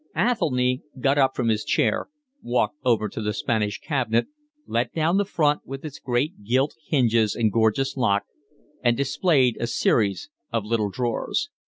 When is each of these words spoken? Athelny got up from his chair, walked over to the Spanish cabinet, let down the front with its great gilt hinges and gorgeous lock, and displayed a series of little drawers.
Athelny 0.15 0.81
got 0.99 1.19
up 1.19 1.35
from 1.35 1.49
his 1.49 1.63
chair, 1.63 2.07
walked 2.41 2.75
over 2.83 3.07
to 3.07 3.21
the 3.21 3.35
Spanish 3.35 3.79
cabinet, 3.79 4.25
let 4.65 4.91
down 4.95 5.17
the 5.17 5.25
front 5.25 5.61
with 5.63 5.85
its 5.85 5.99
great 5.99 6.43
gilt 6.43 6.73
hinges 6.87 7.35
and 7.35 7.51
gorgeous 7.51 7.95
lock, 7.95 8.23
and 8.83 8.97
displayed 8.97 9.57
a 9.59 9.67
series 9.67 10.31
of 10.51 10.65
little 10.65 10.89
drawers. 10.89 11.51